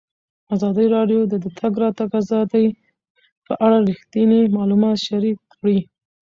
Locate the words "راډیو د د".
0.95-1.45